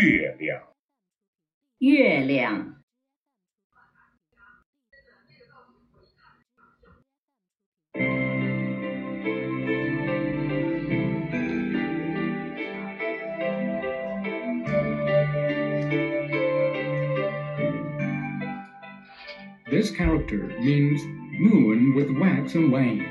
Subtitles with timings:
[0.00, 0.62] 月亮，
[1.78, 2.72] 月亮，
[19.68, 21.02] This character means
[21.38, 23.04] moon with wax and wane.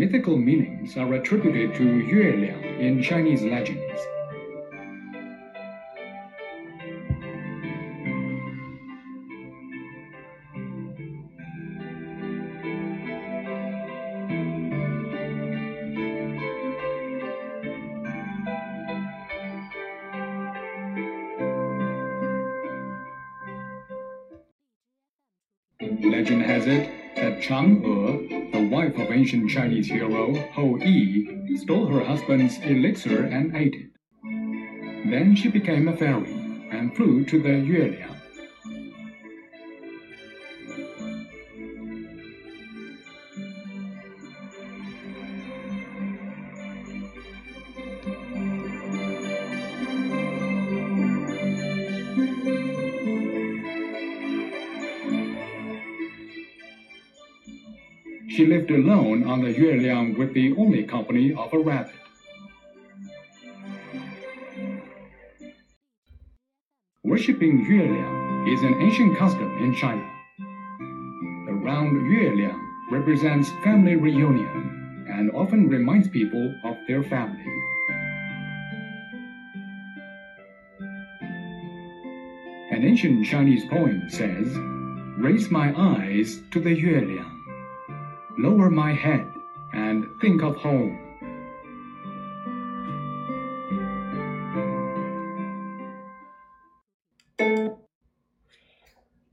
[0.00, 4.00] Mythical meanings are attributed to Yue Liang in Chinese legends.
[26.02, 32.04] Legend has it that Chang'e, the wife of ancient Chinese hero Hou Yi, stole her
[32.04, 33.90] husband's elixir and ate it.
[35.10, 36.30] Then she became a fairy
[36.70, 38.19] and flew to the Yueliang.
[58.30, 61.96] She lived alone on the Yueliang with the only company of a rabbit.
[67.02, 70.08] Worshipping Yueliang is an ancient custom in China.
[71.46, 72.60] The round Yueliang
[72.92, 77.42] represents family reunion and often reminds people of their family.
[82.70, 84.46] An ancient Chinese poem says,
[85.18, 87.39] Raise my eyes to the Yueliang
[88.39, 89.25] lower my head
[89.73, 90.97] and think of home.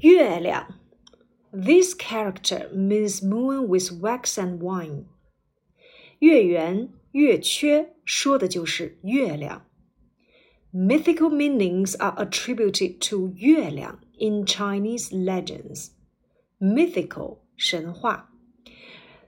[0.00, 0.74] 月亮。
[1.50, 5.06] This character means moon with wax and wine。
[6.20, 9.66] 月圆月缺说的就是月亮。
[10.72, 15.90] Mythical meanings are attributed to 月亮 in Chinese legends.
[16.60, 18.30] Mythical 神话，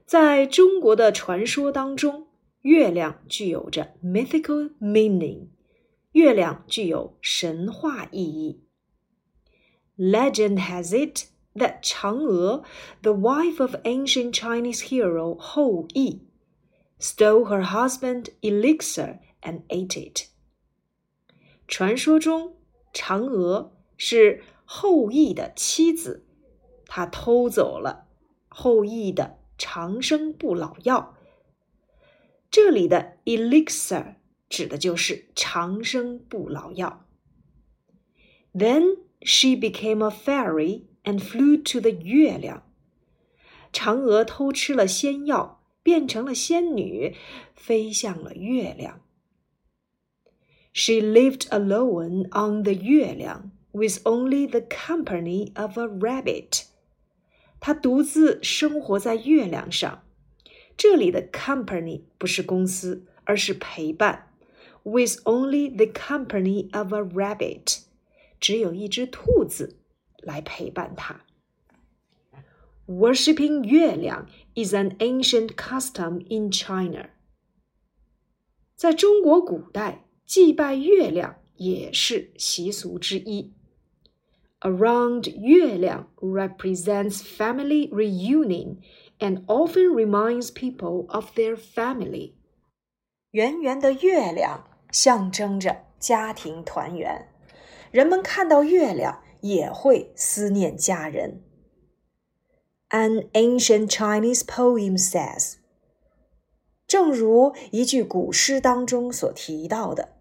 [0.05, 2.29] 在中国的传说当中，
[2.63, 5.49] 月亮具有着 mythical meaning，
[6.13, 8.65] 月亮具有神话意义。
[9.97, 12.65] Legend has it that Chang'e,
[13.03, 16.21] the wife of ancient Chinese hero Hou Yi,
[16.99, 20.29] stole her husband elixir and ate it.
[21.69, 22.57] 传说中，
[22.93, 26.27] 嫦娥是后羿的妻子，
[26.87, 28.09] 她偷走了
[28.49, 31.17] 后羿的 长生不老药。
[32.51, 34.17] 这里的 elixir
[34.49, 37.07] 指的就是长生不老药。
[38.53, 42.65] Then she became a fairy and flew to the 月亮。
[43.73, 47.15] 嫦娥偷吃了仙药，变成了仙女，
[47.55, 49.01] 飞向了月亮。
[50.73, 56.65] She lived alone on the 月亮 with only the company of a rabbit.
[57.66, 60.04] 他独自生活在月亮上。
[60.78, 64.32] 这里的 company 不是公司，而是陪伴。
[64.84, 67.80] With only the company of a rabbit，
[68.40, 69.80] 只有一只兔子
[70.18, 71.26] 来陪伴他。
[72.86, 77.10] Worshipping 月亮 is an ancient custom in China。
[78.76, 83.55] 在中国古代，祭拜月亮也是习俗之一。
[84.61, 88.77] Around 月亮 represents family reunion
[89.19, 92.35] and often reminds people of their family.
[93.31, 97.29] 圆圆的月亮象征着家庭团圆，
[97.91, 101.43] 人们看到月亮也会思念家人。
[102.91, 105.55] An ancient Chinese poem says，
[106.87, 110.17] 正如一句古诗当中所提到的，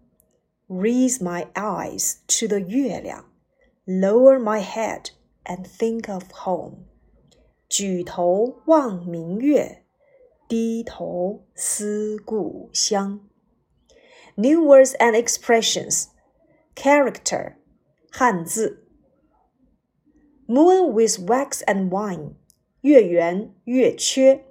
[0.68, 3.26] Raise my eyes to the 月亮。
[3.86, 5.10] Lower my head
[5.44, 6.84] and think of home.
[7.68, 9.84] 举头望明月，
[10.48, 13.28] 低头思故乡。
[14.36, 16.06] New words and expressions.
[16.74, 17.56] Character.
[18.10, 18.86] 汉字。
[20.46, 22.34] Moon with wax and wine.
[22.80, 24.44] 月圆月缺。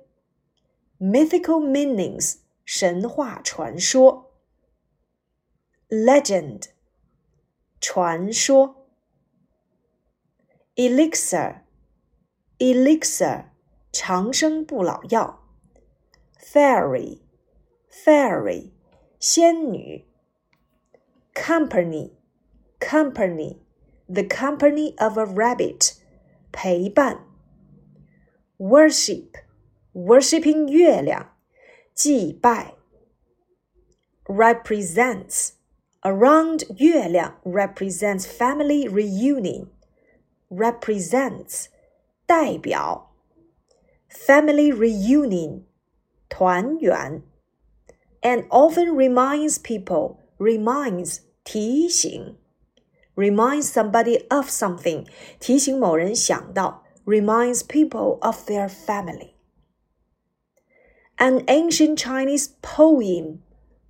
[0.99, 2.39] Mythical meanings.
[2.65, 4.33] 神话传说。
[5.89, 6.65] Legend.
[7.81, 8.82] 传说。
[10.75, 11.61] elixir
[12.57, 13.45] elixir
[13.91, 15.43] 长生不老药
[16.39, 17.19] fairy
[17.89, 18.71] fairy
[19.19, 20.05] 仙女。
[21.35, 25.93] company，company，the company of a rabbit，
[26.51, 27.25] 陪伴。
[28.57, 31.37] worship，worshipping 月亮，
[31.93, 32.75] 祭拜。
[34.25, 39.69] represents，around 月亮 represents family reunion。
[40.53, 41.65] represents
[42.25, 43.11] 代表。
[44.09, 45.63] family reunion
[46.27, 47.23] 团圆。
[48.21, 52.35] and often reminds people reminds 提醒，
[53.15, 55.05] reminds somebody of something
[55.39, 59.33] 提醒某人想到，reminds people of their family.
[61.17, 63.39] An ancient Chinese poem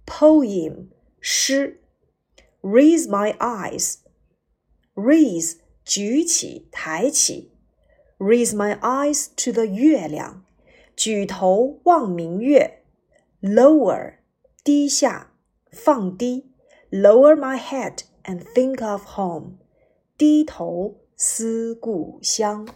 [0.06, 1.80] poem 诗，
[2.62, 3.98] raise my eyes
[4.96, 7.53] raise 举起抬起
[8.19, 10.43] ，raise my eyes to the 月亮，
[10.97, 12.83] 举头望明月
[13.43, 14.15] ，lower
[14.63, 15.33] 低下
[15.71, 16.51] 放低
[16.91, 19.59] ，lower my head and think of home，
[20.17, 22.67] 低头思故乡。